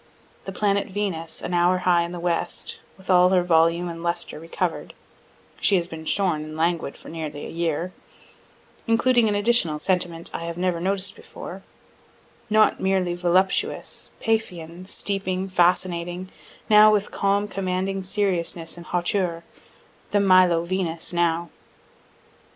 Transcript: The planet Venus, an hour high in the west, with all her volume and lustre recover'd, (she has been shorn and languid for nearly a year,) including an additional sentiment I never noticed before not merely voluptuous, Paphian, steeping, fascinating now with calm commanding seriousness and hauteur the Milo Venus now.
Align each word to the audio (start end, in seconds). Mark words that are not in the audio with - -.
The 0.45 0.51
planet 0.51 0.87
Venus, 0.87 1.43
an 1.43 1.53
hour 1.53 1.77
high 1.85 2.01
in 2.01 2.11
the 2.11 2.19
west, 2.19 2.79
with 2.97 3.07
all 3.11 3.29
her 3.29 3.43
volume 3.43 3.87
and 3.87 4.01
lustre 4.01 4.39
recover'd, 4.39 4.95
(she 5.59 5.75
has 5.75 5.85
been 5.85 6.05
shorn 6.05 6.43
and 6.43 6.57
languid 6.57 6.97
for 6.97 7.07
nearly 7.07 7.45
a 7.45 7.49
year,) 7.51 7.93
including 8.87 9.29
an 9.29 9.35
additional 9.35 9.77
sentiment 9.77 10.31
I 10.33 10.51
never 10.57 10.81
noticed 10.81 11.15
before 11.15 11.61
not 12.49 12.79
merely 12.79 13.13
voluptuous, 13.13 14.09
Paphian, 14.19 14.87
steeping, 14.87 15.47
fascinating 15.49 16.31
now 16.67 16.91
with 16.91 17.11
calm 17.11 17.47
commanding 17.47 18.01
seriousness 18.01 18.77
and 18.77 18.87
hauteur 18.87 19.43
the 20.09 20.19
Milo 20.19 20.65
Venus 20.65 21.13
now. 21.13 21.51